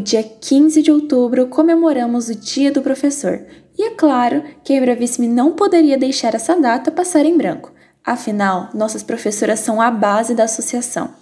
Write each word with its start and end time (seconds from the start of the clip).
Dia 0.00 0.22
15 0.22 0.80
de 0.80 0.90
outubro 0.90 1.48
comemoramos 1.48 2.30
o 2.30 2.34
Dia 2.34 2.72
do 2.72 2.80
Professor, 2.80 3.44
e 3.78 3.82
é 3.82 3.90
claro 3.90 4.42
que 4.64 4.74
a 4.74 4.80
Bravissime 4.80 5.28
não 5.28 5.52
poderia 5.52 5.98
deixar 5.98 6.34
essa 6.34 6.58
data 6.58 6.90
passar 6.90 7.26
em 7.26 7.36
branco. 7.36 7.70
Afinal, 8.04 8.70
nossas 8.72 9.02
professoras 9.02 9.60
são 9.60 9.80
a 9.80 9.90
base 9.90 10.34
da 10.34 10.44
associação. 10.44 11.12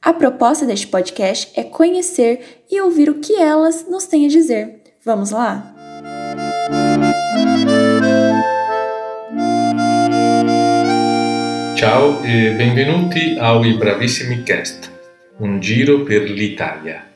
A 0.00 0.14
proposta 0.14 0.64
deste 0.64 0.86
podcast 0.86 1.52
é 1.54 1.62
conhecer 1.62 2.64
e 2.70 2.80
ouvir 2.80 3.10
o 3.10 3.20
que 3.20 3.36
elas 3.36 3.86
nos 3.88 4.06
têm 4.06 4.24
a 4.24 4.28
dizer. 4.30 4.80
Vamos 5.04 5.30
lá? 5.30 5.74
Ciao 11.76 12.24
e 12.24 12.54
benvenuti 12.54 13.38
ao 13.38 13.64
I 13.64 13.76
Bravissimi 13.76 14.42
Cast, 14.42 14.90
um 15.38 15.60
giro 15.60 16.06
per 16.06 16.22
l'Italia. 16.22 17.11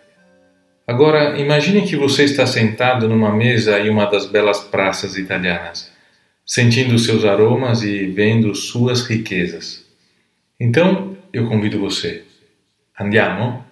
Agora, 0.86 1.36
imagine 1.36 1.82
que 1.82 1.96
você 1.96 2.22
está 2.22 2.46
sentado 2.46 3.08
numa 3.08 3.34
mesa 3.34 3.80
em 3.80 3.90
uma 3.90 4.04
das 4.04 4.24
belas 4.24 4.60
praças 4.60 5.18
italianas, 5.18 5.90
sentindo 6.46 6.96
seus 6.96 7.24
aromas 7.24 7.82
e 7.82 8.06
vendo 8.06 8.54
suas 8.54 9.02
riquezas. 9.02 9.84
Então, 10.60 11.16
eu 11.32 11.48
convido 11.48 11.80
você. 11.80 12.22
Andiamo? 13.00 13.64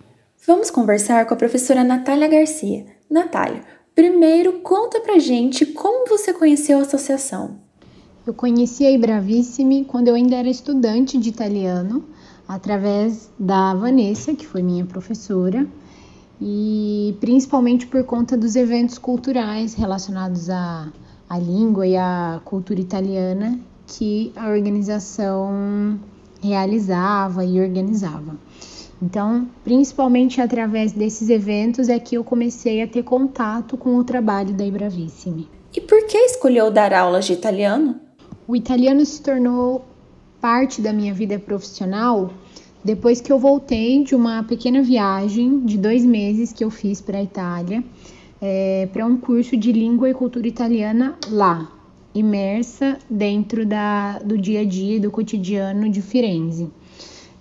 Vamos 0.45 0.73
conversar 0.73 1.25
com 1.27 1.35
a 1.35 1.37
professora 1.37 1.85
Natália 1.85 2.27
Garcia. 2.27 2.85
Natália, 3.09 3.63
primeiro 3.95 4.55
conta 4.55 5.01
pra 5.01 5.21
gente 5.21 5.67
como 5.67 6.09
você 6.09 6.35
conheceu 6.35 6.81
a 6.81 6.83
associação. 6.83 7.61
Eu 8.27 8.35
conheci 8.35 8.85
a 8.87 8.91
Ibravissimi 8.91 9.85
quando 9.85 10.09
eu 10.09 10.17
ainda 10.17 10.35
era 10.35 10.49
estudante 10.49 11.17
de 11.17 11.29
italiano, 11.29 12.09
através 12.49 13.31
da 13.39 13.73
Vanessa, 13.73 14.35
que 14.35 14.45
foi 14.45 14.65
minha 14.65 14.85
professora 14.85 15.65
e 16.41 17.17
principalmente 17.21 17.87
por 17.87 18.05
conta 18.05 18.37
dos 18.37 18.57
eventos 18.57 18.99
culturais 18.99 19.75
relacionados 19.75 20.51
à, 20.51 20.89
à 21.29 21.39
língua 21.39 21.87
e 21.87 21.97
à 21.97 22.41
cultura 22.45 22.81
italiana 22.81 23.59
que 23.87 24.33
a 24.37 24.49
organização 24.49 25.99
realizava 26.43 27.45
e 27.45 27.61
organizava. 27.61 28.37
Então, 29.03 29.49
principalmente 29.63 30.41
através 30.41 30.93
desses 30.93 31.29
eventos 31.29 31.89
é 31.89 31.99
que 31.99 32.17
eu 32.17 32.25
comecei 32.25 32.83
a 32.83 32.87
ter 32.87 33.03
contato 33.03 33.77
com 33.77 33.97
o 33.97 34.05
trabalho 34.05 34.55
da 34.55 34.65
Ibravissime. 34.65 35.49
E 35.75 35.81
por 35.81 36.07
que 36.07 36.17
escolheu 36.17 36.71
dar 36.71 36.93
aulas 36.93 37.27
de 37.27 37.33
italiano? 37.33 38.01
O 38.47 38.55
italiano 38.55 39.05
se 39.05 39.21
tornou 39.21 39.85
parte 40.41 40.81
da 40.81 40.93
minha 40.93 41.13
vida 41.13 41.39
profissional 41.39 42.31
depois 42.85 43.19
que 43.21 43.33
eu 43.33 43.39
voltei 43.39 44.05
de 44.05 44.15
uma 44.15 44.43
pequena 44.43 44.83
viagem 44.83 45.61
de 45.61 45.79
dois 45.79 46.05
meses 46.05 46.53
que 46.53 46.63
eu 46.63 46.71
fiz 46.71 47.01
para 47.01 47.17
a 47.17 47.23
Itália, 47.23 47.83
é, 48.43 48.87
para 48.93 49.07
um 49.07 49.17
curso 49.17 49.57
de 49.57 49.73
língua 49.73 50.11
e 50.11 50.15
cultura 50.15 50.47
italiana 50.47 51.17
lá, 51.31 51.73
imersa 52.15 52.99
dentro 53.09 53.65
da, 53.65 54.19
do 54.19 54.37
dia 54.37 54.61
a 54.61 54.65
dia, 54.65 55.01
do 55.01 55.11
cotidiano 55.11 55.89
de 55.89 56.03
Firenze. 56.03 56.71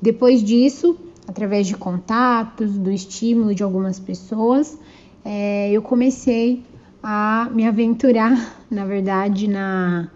Depois 0.01 0.41
disso, 0.41 0.95
através 1.27 1.67
de 1.67 1.75
contatos, 1.75 2.77
do 2.77 2.89
estímulo 2.89 3.53
de 3.53 3.63
algumas 3.63 3.99
pessoas, 3.99 4.79
é, 5.25 5.69
eu 5.71 5.81
comecei 5.81 6.63
a 7.01 7.49
me 7.53 7.67
aventurar, 7.67 8.55
na 8.71 8.85
verdade, 8.85 9.49
na, 9.49 10.09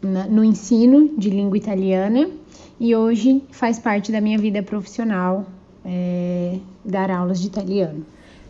na, 0.00 0.26
no 0.26 0.42
ensino 0.42 1.10
de 1.18 1.28
língua 1.28 1.58
italiana 1.58 2.30
e 2.80 2.94
hoje 2.94 3.42
faz 3.50 3.78
parte 3.78 4.12
da 4.12 4.20
minha 4.20 4.38
vida 4.38 4.62
profissional 4.62 5.46
é, 5.84 6.58
dar 6.84 7.10
aulas 7.10 7.40
de 7.40 7.46
italiano. 7.46 8.04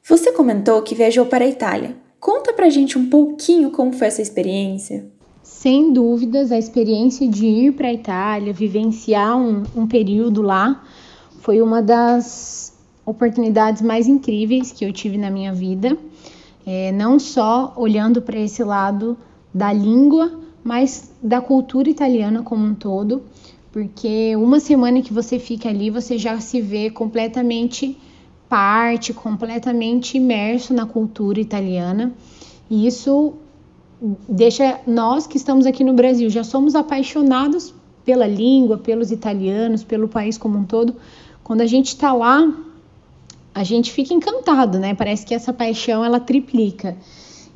Você 0.07 0.33
comentou 0.33 0.83
que 0.83 0.95
viajou 0.95 1.27
para 1.27 1.45
a 1.45 1.49
Itália. 1.49 1.97
Conta 2.21 2.53
pra 2.53 2.69
gente 2.69 2.99
um 2.99 3.09
pouquinho 3.09 3.71
como 3.71 3.93
foi 3.93 4.09
essa 4.09 4.23
experiência. 4.23 5.07
Sem 5.43 5.93
dúvidas, 5.93 6.51
a 6.53 6.59
experiência 6.59 7.29
de 7.29 7.47
ir 7.47 7.73
para 7.73 7.89
a 7.89 7.93
Itália, 7.93 8.53
vivenciar 8.53 9.37
um, 9.37 9.63
um 9.75 9.87
período 9.87 10.43
lá, 10.43 10.85
foi 11.41 11.63
uma 11.63 11.81
das 11.81 12.77
oportunidades 13.05 13.81
mais 13.81 14.07
incríveis 14.07 14.73
que 14.73 14.85
eu 14.85 14.93
tive 14.93 15.17
na 15.17 15.31
minha 15.31 15.53
vida. 15.53 15.97
É, 16.67 16.93
não 16.93 17.19
só 17.19 17.73
olhando 17.77 18.21
para 18.21 18.39
esse 18.39 18.63
lado 18.63 19.17
da 19.55 19.73
língua, 19.73 20.39
mas 20.63 21.11
da 21.23 21.41
cultura 21.41 21.89
italiana 21.89 22.43
como 22.43 22.65
um 22.65 22.75
todo 22.75 23.23
porque 23.73 24.35
uma 24.37 24.61
semana 24.61 25.03
que 25.03 25.13
você 25.13 25.39
fica 25.39 25.69
ali, 25.69 25.91
você 25.91 26.17
já 26.17 26.41
se 26.41 26.61
vê 26.61 26.91
completamente 26.91 27.99
parte, 28.49 29.13
completamente 29.13 30.17
imerso 30.17 30.73
na 30.73 30.87
cultura 30.87 31.39
italiana. 31.39 32.13
E 32.71 32.87
isso 32.87 33.35
deixa 34.29 34.81
nós 34.87 35.27
que 35.27 35.37
estamos 35.37 35.67
aqui 35.67 35.85
no 35.85 35.93
Brasil, 35.93 36.31
já 36.31 36.45
somos 36.45 36.75
apaixonados 36.75 37.75
pela 38.05 38.27
língua, 38.27 38.79
pelos 38.79 39.11
italianos, 39.11 39.85
pelo 39.85 40.09
país 40.09 40.39
como 40.39 40.59
um 40.59 40.65
todo. 40.65 40.97
Quando 41.45 41.61
a 41.61 41.67
gente 41.67 41.89
está 41.89 42.13
lá, 42.13 42.51
a 43.55 43.65
gente 43.65 43.93
fica 43.93 44.15
encantado, 44.15 44.79
né? 44.79 44.95
Parece 44.95 45.27
que 45.27 45.35
essa 45.35 45.53
paixão 45.53 46.05
ela 46.05 46.21
triplica. 46.21 46.97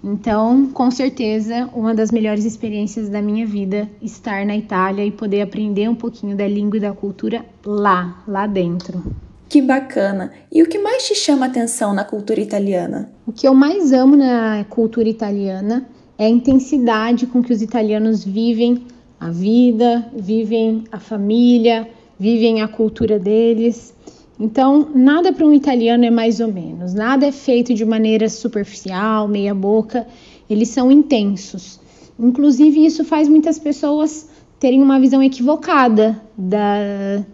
Então, 0.05 0.67
com 0.67 0.91
certeza, 0.91 1.69
uma 1.73 1.95
das 1.95 2.11
melhores 2.11 2.45
experiências 2.45 3.09
da 3.09 3.23
minha 3.23 3.47
vida 3.47 3.89
estar 4.03 4.45
na 4.45 4.57
Itália 4.57 5.05
e 5.05 5.13
poder 5.13 5.43
aprender 5.43 5.89
um 5.89 5.95
pouquinho 5.95 6.37
da 6.37 6.47
língua 6.47 6.77
e 6.77 6.81
da 6.81 6.93
cultura 6.93 7.45
lá, 7.65 8.23
lá 8.27 8.47
dentro. 8.47 9.03
Que 9.49 9.63
bacana! 9.63 10.33
E 10.51 10.63
o 10.63 10.67
que 10.67 10.79
mais 10.79 11.07
te 11.07 11.15
chama 11.15 11.47
a 11.47 11.49
atenção 11.49 11.95
na 11.95 12.05
cultura 12.05 12.41
italiana? 12.41 13.13
O 13.27 13.33
que 13.33 13.47
eu 13.47 13.55
mais 13.55 13.93
amo 13.93 14.17
na 14.17 14.65
cultura 14.69 15.09
italiana 15.09 15.87
é 16.19 16.27
a 16.27 16.31
intensidade 16.31 17.27
com 17.27 17.43
que 17.43 17.53
os 17.53 17.63
italianos 17.63 18.25
vivem 18.25 18.87
a 19.21 19.31
vida, 19.31 20.11
vivem 20.17 20.85
a 20.91 20.99
família, 20.99 21.89
vivem 22.19 22.61
a 22.61 22.67
cultura 22.67 23.19
deles. 23.19 23.95
Então, 24.43 24.89
nada 24.93 25.33
para 25.33 25.47
um 25.47 25.55
italiano 25.55 26.05
é 26.05 26.11
mais 26.11 26.41
ou 26.41 26.53
menos, 26.53 26.93
nada 26.93 27.25
é 27.25 27.31
feito 27.31 27.73
de 27.73 27.85
maneira 27.85 28.29
superficial, 28.29 29.29
meia 29.29 29.55
boca, 29.55 30.05
eles 30.51 30.69
são 30.69 30.91
intensos. 30.91 31.79
Inclusive, 32.19 32.85
isso 32.85 33.05
faz 33.05 33.29
muitas 33.29 33.57
pessoas 33.61 34.29
terem 34.59 34.83
uma 34.83 34.99
visão 34.99 35.23
equivocada 35.23 36.21
da, 36.37 37.25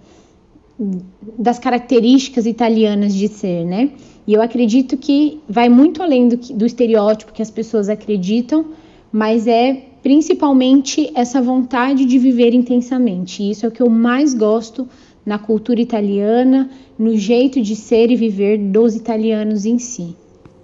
das 1.38 1.58
características 1.58 2.44
italianas 2.44 3.14
de 3.14 3.26
ser, 3.26 3.64
né? 3.64 3.90
E 4.26 4.34
eu 4.34 4.42
acredito 4.42 4.94
que 4.98 5.40
vai 5.48 5.70
muito 5.70 6.02
além 6.02 6.28
do, 6.28 6.36
do 6.36 6.66
estereótipo 6.66 7.32
que 7.32 7.40
as 7.40 7.50
pessoas 7.50 7.88
acreditam, 7.88 8.66
mas 9.10 9.46
é 9.46 9.82
principalmente 10.02 11.10
essa 11.14 11.40
vontade 11.40 12.04
de 12.04 12.18
viver 12.18 12.52
intensamente. 12.52 13.42
E 13.42 13.50
isso 13.50 13.64
é 13.64 13.68
o 13.70 13.72
que 13.72 13.82
eu 13.82 13.88
mais 13.88 14.34
gosto 14.34 14.86
na 15.28 15.38
cultura 15.38 15.78
italiana, 15.78 16.70
no 16.98 17.14
jeito 17.14 17.60
de 17.60 17.76
ser 17.76 18.10
e 18.10 18.16
viver 18.16 18.56
dos 18.56 18.96
italianos 18.96 19.66
em 19.66 19.78
si. 19.78 20.16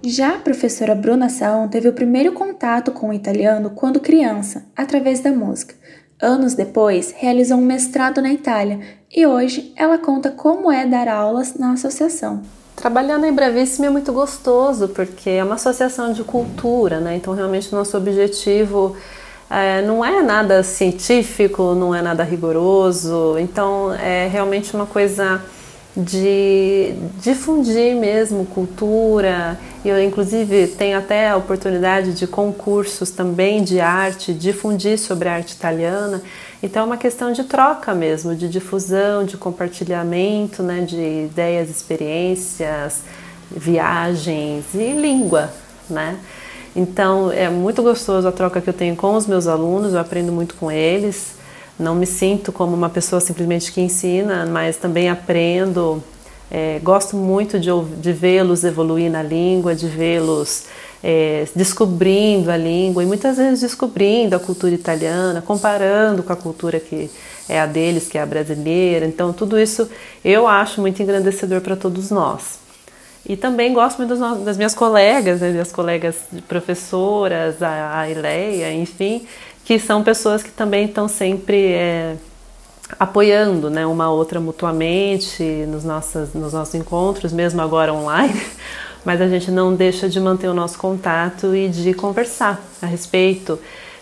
Já 0.03 0.37
a 0.37 0.39
professora 0.39 0.95
Bruna 0.95 1.29
Saon 1.29 1.69
teve 1.69 1.87
o 1.87 1.93
primeiro 1.93 2.33
contato 2.33 2.91
com 2.91 3.11
o 3.11 3.13
italiano 3.13 3.71
quando 3.71 4.01
criança, 4.01 4.65
através 4.75 5.21
da 5.21 5.31
música. 5.31 5.75
Anos 6.19 6.55
depois, 6.55 7.15
realizou 7.15 7.59
um 7.59 7.65
mestrado 7.65 8.23
na 8.23 8.33
Itália 8.33 8.81
e 9.15 9.27
hoje 9.27 9.71
ela 9.77 9.99
conta 9.99 10.31
como 10.31 10.73
é 10.73 10.87
dar 10.87 11.09
aulas 11.09 11.57
na 11.57 11.73
associação. 11.73 12.41
Trabalhar 12.75 13.19
na 13.19 13.31
Bravissima 13.31 13.89
é 13.89 13.91
muito 13.91 14.15
gostoso 14.15 14.89
porque 14.89 15.29
é 15.29 15.45
uma 15.45 15.57
associação 15.57 16.15
de 16.15 16.25
cultura, 16.25 17.01
né? 17.01 17.17
Então, 17.17 17.35
realmente, 17.35 17.71
nosso 17.71 17.99
objetivo 17.99 18.97
é, 19.63 19.83
não 19.83 20.05
é 20.05 20.23
nada 20.23 20.63
científico, 20.63 21.75
não 21.75 21.95
é 21.95 22.03
nada 22.03 22.25
rigoroso, 22.25 23.37
então 23.39 23.95
é 23.95 24.27
realmente 24.27 24.75
uma 24.75 24.87
coisa 24.87 25.43
de 25.97 26.95
difundir 27.21 27.95
mesmo 27.95 28.45
cultura. 28.47 29.59
Eu, 29.85 30.03
inclusive, 30.03 30.67
tenho 30.67 30.99
até 30.99 31.29
a 31.29 31.37
oportunidade 31.37 32.15
de 32.15 32.27
concursos 32.27 33.11
também 33.11 33.63
de 33.63 33.81
arte, 33.81 34.33
difundir 34.33 34.99
sobre 34.99 35.29
a 35.29 35.35
arte 35.35 35.53
italiana. 35.53 36.21
Então, 36.63 36.83
é 36.83 36.87
uma 36.87 36.97
questão 36.97 37.33
de 37.33 37.45
troca 37.45 37.95
mesmo, 37.95 38.35
de 38.35 38.49
difusão, 38.49 39.25
de 39.25 39.37
compartilhamento 39.37 40.63
né, 40.63 40.81
de 40.81 41.27
ideias, 41.27 41.71
experiências, 41.71 43.03
viagens 43.51 44.65
e 44.75 44.93
língua, 44.93 45.51
né? 45.89 46.19
Então 46.75 47.31
é 47.31 47.49
muito 47.49 47.83
gostoso 47.83 48.27
a 48.27 48.33
troca 48.33 48.61
que 48.61 48.69
eu 48.69 48.75
tenho 48.75 48.97
com 48.97 49.15
os 49.15 49.27
meus 49.27 49.47
alunos, 49.47 49.95
eu 49.95 50.01
aprendo 50.01 50.33
muito 50.33 50.55
com 50.57 50.71
eles. 50.71 51.35
Não 51.79 51.95
me 51.95 52.07
sinto 52.07 52.53
como 52.53 52.75
uma 52.75 52.89
pessoa 52.89 53.21
simplesmente 53.21 53.73
que 53.73 53.81
ensina, 53.81 54.47
mas 54.47 54.77
também 54.77 55.09
aprendo. 55.09 56.03
É, 56.51 56.79
gosto 56.83 57.17
muito 57.17 57.59
de, 57.59 57.71
de 58.01 58.13
vê-los 58.13 58.65
evoluir 58.65 59.11
na 59.11 59.23
língua, 59.23 59.75
de 59.75 59.89
vê-los 59.89 60.65
é, 61.03 61.47
descobrindo 61.55 62.51
a 62.51 62.57
língua 62.57 63.03
e 63.03 63.07
muitas 63.07 63.37
vezes 63.37 63.61
descobrindo 63.61 64.35
a 64.35 64.39
cultura 64.39 64.75
italiana, 64.75 65.43
comparando 65.43 66.23
com 66.23 66.33
a 66.33 66.37
cultura 66.37 66.81
que 66.81 67.11
é 67.49 67.61
a 67.61 67.67
deles, 67.67 68.09
que 68.09 68.17
é 68.17 68.23
a 68.23 68.27
brasileira. 68.27 69.05
Então, 69.05 69.33
tudo 69.33 69.59
isso 69.59 69.89
eu 70.25 70.47
acho 70.47 70.81
muito 70.81 71.03
engrandecedor 71.03 71.61
para 71.61 71.77
todos 71.77 72.11
nós. 72.11 72.64
E 73.27 73.37
também 73.37 73.73
gosto 73.73 73.99
muito 73.99 74.15
das, 74.17 74.41
das 74.41 74.57
minhas 74.57 74.75
colegas, 74.75 75.41
né, 75.41 75.51
minhas 75.51 75.73
colegas 75.73 76.17
professoras, 76.47 77.63
a, 77.63 78.01
a 78.01 78.11
Ileia, 78.11 78.73
enfim, 78.73 79.27
que 79.65 79.79
são 79.79 80.03
pessoas 80.03 80.43
que 80.43 80.51
também 80.51 80.85
estão 80.85 81.09
sempre 81.09 81.73
é, 81.73 82.17
apoiando 82.99 83.71
né, 83.71 83.87
uma 83.87 84.11
outra 84.11 84.39
mutuamente 84.41 85.43
nos 85.69 85.85
nossos, 85.85 86.35
nos 86.35 86.53
nossos 86.53 86.75
encontros, 86.75 87.33
mesmo 87.33 87.63
agora 87.63 87.93
online, 87.93 88.41
mas 89.05 89.21
a 89.21 89.29
gente 89.29 89.51
não 89.51 89.75
deixa 89.75 90.09
de 90.09 90.21
manter 90.21 90.49
o 90.49 90.55
nosso 90.55 90.79
contato 90.79 91.55
e 91.55 91.69
de 91.69 91.95
conversar 91.95 92.63
a 92.83 92.87
respeito 92.87 93.59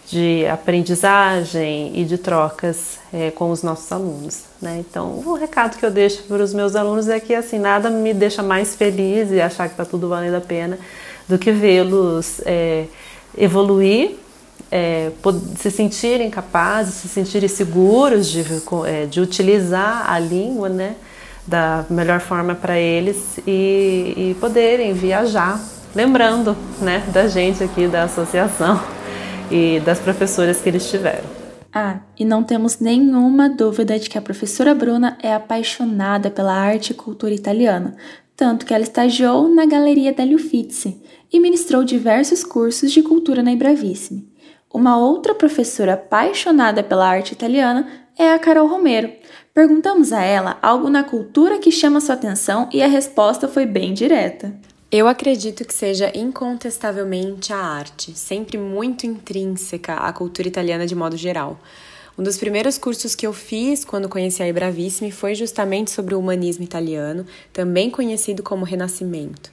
de 0.08 0.46
aprendizagem 0.46 1.92
e 1.94 2.04
de 2.04 2.18
trocas 2.18 2.98
é, 3.12 3.30
com 3.30 3.50
os 3.50 3.62
nossos 3.62 3.90
alunos. 3.90 4.42
Né? 4.60 4.78
Então, 4.80 5.22
o 5.24 5.34
recado 5.34 5.78
que 5.78 5.86
eu 5.86 5.90
deixo 5.90 6.22
para 6.24 6.42
os 6.42 6.52
meus 6.52 6.74
alunos 6.76 7.08
é 7.08 7.18
que 7.20 7.34
assim 7.34 7.58
nada 7.58 7.88
me 7.88 8.12
deixa 8.12 8.42
mais 8.42 8.74
feliz 8.74 9.30
e 9.30 9.40
achar 9.40 9.68
que 9.68 9.74
está 9.74 9.84
tudo 9.84 10.08
valendo 10.08 10.34
a 10.34 10.40
pena 10.40 10.78
do 11.28 11.38
que 11.38 11.52
vê-los 11.52 12.40
é, 12.44 12.86
evoluir, 13.36 14.16
é, 14.70 15.10
se 15.56 15.70
sentirem 15.70 16.30
capazes, 16.30 16.94
se 16.94 17.08
sentirem 17.08 17.48
seguros 17.48 18.28
de, 18.28 18.44
é, 18.86 19.06
de 19.06 19.20
utilizar 19.20 20.10
a 20.10 20.18
língua, 20.18 20.68
né? 20.68 20.96
da 21.46 21.84
melhor 21.90 22.20
forma 22.20 22.54
para 22.54 22.78
eles 22.78 23.38
e, 23.46 24.14
e 24.16 24.36
poderem 24.40 24.92
viajar, 24.92 25.60
lembrando 25.94 26.56
né, 26.80 27.02
da 27.12 27.26
gente 27.26 27.64
aqui 27.64 27.88
da 27.88 28.04
associação 28.04 28.80
e 29.52 29.78
das 29.80 30.00
professoras 30.00 30.60
que 30.60 30.68
eles 30.68 30.90
tiveram. 30.90 31.42
Ah, 31.74 32.00
e 32.18 32.24
não 32.24 32.42
temos 32.42 32.78
nenhuma 32.80 33.48
dúvida 33.48 33.98
de 33.98 34.10
que 34.10 34.18
a 34.18 34.22
professora 34.22 34.74
Bruna 34.74 35.16
é 35.22 35.32
apaixonada 35.32 36.30
pela 36.30 36.52
arte 36.52 36.90
e 36.90 36.94
cultura 36.94 37.32
italiana, 37.32 37.96
tanto 38.36 38.66
que 38.66 38.74
ela 38.74 38.82
estagiou 38.82 39.48
na 39.48 39.64
Galeria 39.64 40.12
Delio 40.12 40.36
Uffizi 40.36 41.00
e 41.32 41.40
ministrou 41.40 41.84
diversos 41.84 42.42
cursos 42.42 42.92
de 42.92 43.02
cultura 43.02 43.42
na 43.42 43.52
Ibravissime. 43.52 44.30
Uma 44.72 44.98
outra 44.98 45.34
professora 45.34 45.94
apaixonada 45.94 46.82
pela 46.82 47.06
arte 47.06 47.32
italiana 47.32 47.86
é 48.18 48.32
a 48.32 48.38
Carol 48.38 48.68
Romero. 48.68 49.12
Perguntamos 49.54 50.12
a 50.12 50.22
ela 50.22 50.58
algo 50.62 50.88
na 50.88 51.04
cultura 51.04 51.58
que 51.58 51.70
chama 51.70 52.00
sua 52.00 52.14
atenção 52.14 52.68
e 52.72 52.82
a 52.82 52.86
resposta 52.86 53.46
foi 53.46 53.66
bem 53.66 53.92
direta. 53.92 54.54
Eu 54.94 55.08
acredito 55.08 55.64
que 55.64 55.72
seja 55.72 56.12
incontestavelmente 56.14 57.50
a 57.50 57.56
arte, 57.56 58.12
sempre 58.14 58.58
muito 58.58 59.06
intrínseca 59.06 59.94
à 59.94 60.12
cultura 60.12 60.46
italiana 60.46 60.86
de 60.86 60.94
modo 60.94 61.16
geral. 61.16 61.58
Um 62.18 62.22
dos 62.22 62.36
primeiros 62.36 62.76
cursos 62.76 63.14
que 63.14 63.26
eu 63.26 63.32
fiz 63.32 63.86
quando 63.86 64.06
conheci 64.06 64.42
a 64.42 64.48
Ibravissime 64.48 65.10
foi 65.10 65.34
justamente 65.34 65.90
sobre 65.90 66.14
o 66.14 66.18
humanismo 66.18 66.62
italiano, 66.62 67.24
também 67.54 67.88
conhecido 67.88 68.42
como 68.42 68.66
Renascimento. 68.66 69.50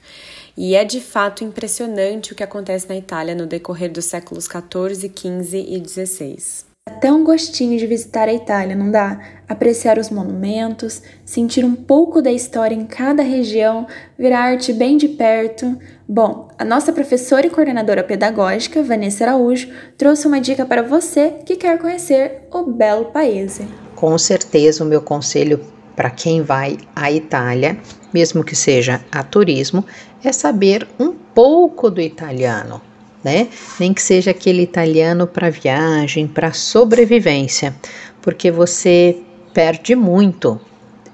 E 0.54 0.74
é 0.74 0.84
de 0.84 1.00
fato 1.00 1.42
impressionante 1.42 2.34
o 2.34 2.36
que 2.36 2.42
acontece 2.42 2.86
na 2.86 2.98
Itália 2.98 3.34
no 3.34 3.46
decorrer 3.46 3.90
dos 3.90 4.04
séculos 4.04 4.46
14, 4.46 5.08
15 5.08 5.56
e 5.56 5.80
16. 5.80 6.69
Até 7.00 7.10
um 7.10 7.24
gostinho 7.24 7.78
de 7.78 7.86
visitar 7.86 8.28
a 8.28 8.34
Itália, 8.34 8.76
não 8.76 8.90
dá? 8.90 9.18
Apreciar 9.48 9.98
os 9.98 10.10
monumentos, 10.10 11.02
sentir 11.24 11.64
um 11.64 11.74
pouco 11.74 12.20
da 12.20 12.30
história 12.30 12.74
em 12.74 12.84
cada 12.84 13.22
região, 13.22 13.86
ver 14.18 14.34
a 14.34 14.40
arte 14.40 14.70
bem 14.72 14.98
de 14.98 15.08
perto. 15.08 15.78
Bom, 16.06 16.48
a 16.58 16.64
nossa 16.64 16.92
professora 16.92 17.46
e 17.46 17.50
coordenadora 17.50 18.04
pedagógica, 18.04 18.82
Vanessa 18.82 19.24
Araújo, 19.24 19.68
trouxe 19.96 20.26
uma 20.26 20.42
dica 20.42 20.66
para 20.66 20.82
você 20.82 21.36
que 21.46 21.56
quer 21.56 21.78
conhecer 21.78 22.42
o 22.52 22.64
belo 22.64 23.06
país. 23.06 23.62
Com 23.94 24.18
certeza, 24.18 24.84
o 24.84 24.86
meu 24.86 25.00
conselho 25.00 25.58
para 25.96 26.10
quem 26.10 26.42
vai 26.42 26.76
à 26.94 27.10
Itália, 27.10 27.78
mesmo 28.12 28.44
que 28.44 28.54
seja 28.54 29.00
a 29.10 29.22
turismo, 29.22 29.86
é 30.22 30.32
saber 30.32 30.86
um 30.98 31.12
pouco 31.12 31.90
do 31.90 32.02
italiano 32.02 32.89
né? 33.22 33.48
Nem 33.78 33.92
que 33.92 34.02
seja 34.02 34.30
aquele 34.30 34.62
italiano 34.62 35.26
para 35.26 35.50
viagem, 35.50 36.26
para 36.26 36.52
sobrevivência, 36.52 37.74
porque 38.22 38.50
você 38.50 39.18
perde 39.52 39.94
muito 39.94 40.60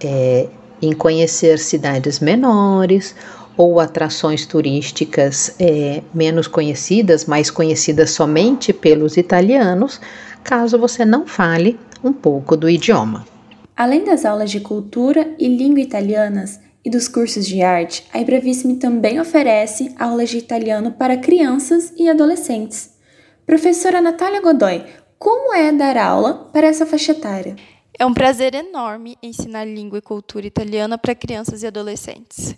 é, 0.02 0.48
em 0.80 0.92
conhecer 0.92 1.58
cidades 1.58 2.20
menores 2.20 3.14
ou 3.56 3.80
atrações 3.80 4.44
turísticas 4.44 5.54
é, 5.58 6.02
menos 6.12 6.46
conhecidas, 6.46 7.24
mais 7.24 7.50
conhecidas 7.50 8.10
somente 8.10 8.72
pelos 8.72 9.16
italianos, 9.16 10.00
caso 10.44 10.78
você 10.78 11.04
não 11.04 11.26
fale 11.26 11.78
um 12.04 12.12
pouco 12.12 12.56
do 12.56 12.68
idioma. 12.68 13.26
Além 13.74 14.04
das 14.04 14.24
aulas 14.24 14.50
de 14.50 14.60
cultura 14.60 15.34
e 15.38 15.48
língua 15.48 15.80
italianas, 15.80 16.60
e 16.86 16.90
dos 16.90 17.08
cursos 17.08 17.44
de 17.44 17.62
arte, 17.62 18.06
a 18.12 18.20
Ibravissime 18.20 18.76
também 18.76 19.18
oferece 19.18 19.92
aulas 19.98 20.30
de 20.30 20.38
italiano 20.38 20.92
para 20.92 21.16
crianças 21.16 21.92
e 21.96 22.08
adolescentes. 22.08 22.96
Professora 23.44 24.00
Natália 24.00 24.40
Godoy, 24.40 24.84
como 25.18 25.52
é 25.52 25.72
dar 25.72 25.96
aula 25.96 26.48
para 26.52 26.68
essa 26.68 26.86
faixa 26.86 27.10
etária? 27.10 27.56
É 27.98 28.06
um 28.06 28.14
prazer 28.14 28.54
enorme 28.54 29.18
ensinar 29.20 29.64
língua 29.64 29.98
e 29.98 30.02
cultura 30.02 30.46
italiana 30.46 30.96
para 30.96 31.12
crianças 31.12 31.64
e 31.64 31.66
adolescentes. 31.66 32.54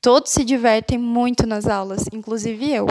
Todos 0.00 0.30
se 0.30 0.44
divertem 0.44 0.96
muito 0.96 1.44
nas 1.44 1.66
aulas, 1.66 2.04
inclusive 2.12 2.72
eu. 2.72 2.86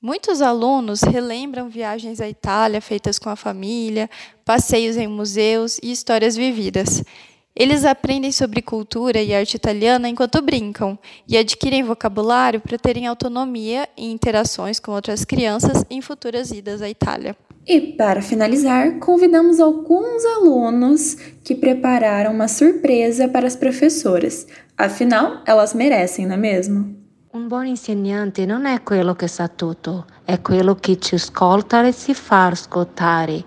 Muitos 0.00 0.42
alunos 0.42 1.02
relembram 1.02 1.68
viagens 1.68 2.20
à 2.20 2.28
Itália 2.28 2.80
feitas 2.80 3.20
com 3.20 3.30
a 3.30 3.36
família, 3.36 4.10
passeios 4.44 4.96
em 4.96 5.06
museus 5.06 5.78
e 5.80 5.92
histórias 5.92 6.34
vividas. 6.34 7.04
Eles 7.54 7.84
aprendem 7.84 8.32
sobre 8.32 8.62
cultura 8.62 9.20
e 9.20 9.34
arte 9.34 9.56
italiana 9.56 10.08
enquanto 10.08 10.40
brincam 10.40 10.98
e 11.28 11.36
adquirem 11.36 11.82
vocabulário 11.82 12.60
para 12.60 12.78
terem 12.78 13.06
autonomia 13.06 13.86
em 13.94 14.10
interações 14.10 14.80
com 14.80 14.92
outras 14.92 15.22
crianças 15.22 15.84
em 15.90 16.00
futuras 16.00 16.50
idas 16.50 16.80
à 16.80 16.88
Itália. 16.88 17.36
E 17.66 17.92
para 17.92 18.22
finalizar, 18.22 18.98
convidamos 18.98 19.60
alguns 19.60 20.24
alunos 20.24 21.14
que 21.44 21.54
prepararam 21.54 22.32
uma 22.32 22.48
surpresa 22.48 23.28
para 23.28 23.46
as 23.46 23.54
professoras. 23.54 24.46
Afinal, 24.76 25.42
elas 25.46 25.74
merecem, 25.74 26.26
não 26.26 26.34
é 26.34 26.38
mesmo? 26.38 26.96
Um 27.34 27.46
bom 27.48 27.62
insegnante 27.62 28.46
não 28.46 28.66
é 28.66 28.78
quello 28.78 29.14
que 29.14 29.28
sa 29.28 29.46
tutto, 29.46 30.04
é 30.26 30.38
quello 30.38 30.74
que 30.74 30.96
te 30.96 31.14
ascolta 31.14 31.86
e 31.86 31.92
si 31.92 32.14
fa 32.14 32.48
ascoltare. 32.48 33.44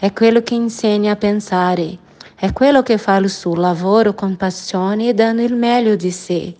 É 0.00 0.10
quello 0.10 0.42
que 0.42 0.54
ensina 0.54 1.12
a 1.12 1.16
pensare 1.16 1.98
È 2.42 2.54
quello 2.54 2.82
che 2.82 2.96
fa 2.96 3.16
il 3.16 3.28
suo 3.28 3.54
lavoro 3.54 4.14
con 4.14 4.34
passione 4.34 5.10
e 5.10 5.12
dando 5.12 5.42
il 5.42 5.54
meglio 5.54 5.94
di 5.94 6.10
sé. 6.10 6.54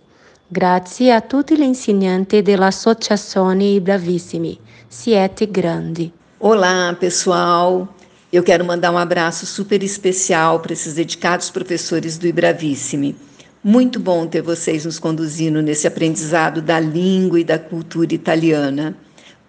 Grazie 0.46 1.10
a 1.10 1.22
tutti 1.22 1.56
gli 1.56 1.62
insegnanti 1.62 2.42
dell'Associazione 2.42 3.80
Bravissimi. 3.80 4.60
Siete 4.86 5.50
grandi. 5.50 6.12
Olá, 6.38 6.94
pessoal. 7.00 7.88
Eu 8.30 8.42
quero 8.42 8.62
mandar 8.62 8.92
um 8.92 8.98
abraço 8.98 9.46
super 9.46 9.82
especial 9.82 10.60
para 10.60 10.74
esses 10.74 10.92
dedicados 10.92 11.48
professores 11.48 12.18
do 12.18 12.26
Ibravissime. 12.26 13.16
Muito 13.64 13.98
bom 13.98 14.26
ter 14.26 14.42
vocês 14.42 14.84
nos 14.84 14.98
conduzindo 14.98 15.62
nesse 15.62 15.86
aprendizado 15.86 16.60
da 16.60 16.78
língua 16.78 17.40
e 17.40 17.44
da 17.44 17.58
cultura 17.58 18.12
italiana. 18.12 18.94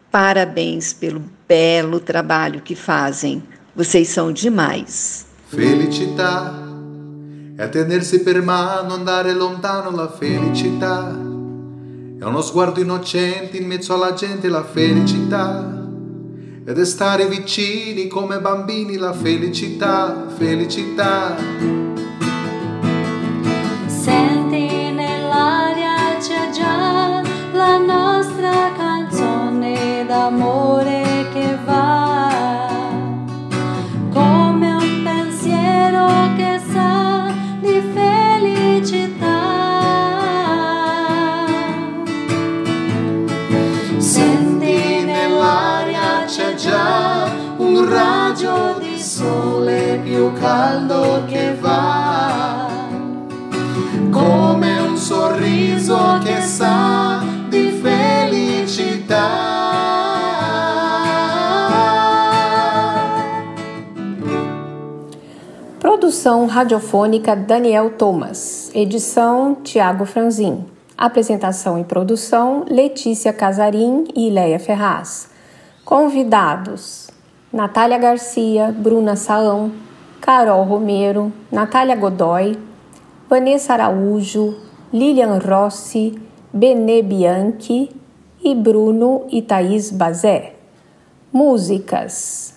Parabéns 0.10 0.94
pelo 0.94 1.22
belo 1.46 2.00
trabalho 2.00 2.62
que 2.62 2.74
fazem. 2.74 3.44
Vocês 3.76 4.08
são 4.08 4.32
demais. 4.32 5.30
Felicità 5.54 6.66
è 7.58 7.68
tenersi 7.68 8.22
per 8.22 8.42
mano, 8.42 8.94
andare 8.94 9.34
lontano 9.34 9.92
la 9.92 10.10
felicità. 10.10 11.10
È 11.10 12.24
uno 12.24 12.42
sguardo 12.42 12.80
innocente 12.80 13.58
in 13.58 13.68
mezzo 13.68 13.94
alla 13.94 14.14
gente 14.14 14.48
la 14.48 14.64
felicità. 14.64 15.84
Ed 16.64 16.80
è 16.80 16.86
stare 16.86 17.28
vicini 17.28 18.08
come 18.08 18.40
bambini 18.40 18.96
la 18.96 19.12
felicità, 19.12 20.28
felicità. 20.38 21.36
Più 50.22 50.34
caldo 50.34 51.24
che 51.26 51.56
va, 51.60 52.68
come 54.12 54.80
un 54.80 54.96
sorriso 54.96 56.20
che 56.24 56.40
sa 56.42 57.24
di. 57.50 57.70
Produção 65.80 66.46
radiofônica 66.46 67.36
Daniel 67.36 67.90
Thomas, 67.98 68.70
edição 68.76 69.56
Tiago 69.64 70.06
Franzin. 70.06 70.66
Apresentação 70.96 71.80
e 71.80 71.84
produção: 71.84 72.66
Letícia 72.70 73.34
Casarim 73.34 74.06
e 74.16 74.30
Leia 74.30 74.60
Ferraz. 74.60 75.30
Convidados: 75.84 77.10
Natália 77.52 77.98
Garcia, 77.98 78.72
Bruna 78.72 79.16
Saão, 79.16 79.72
Carol 80.22 80.64
Romero, 80.66 81.34
Natália 81.52 81.96
Godoy, 81.96 82.56
Vanessa 83.28 83.74
Araújo, 83.74 84.56
Lilian 84.94 85.40
Rossi, 85.40 86.22
Benê 86.54 87.02
Bianchi 87.02 87.90
e 88.44 88.54
Bruno 88.54 89.26
e 89.30 89.42
Thaís 89.42 89.90
Bazé. 89.90 90.54
Músicas: 91.34 92.54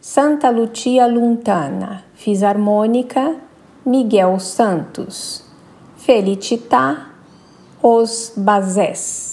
Santa 0.00 0.48
Lucia 0.48 1.06
Luntana, 1.06 2.02
Fisarmônica, 2.14 3.36
Miguel 3.84 4.40
Santos, 4.40 5.44
Felicità, 5.96 7.10
Os 7.82 8.32
Bazés. 8.36 9.31